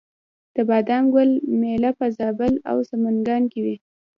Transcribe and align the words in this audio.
د 0.55 0.57
بادام 0.69 1.03
ګل 1.13 1.31
میله 1.59 1.91
په 1.99 2.05
زابل 2.17 2.53
او 2.69 2.77
سمنګان 2.89 3.43
کې 3.51 3.59
وي. 3.65 3.75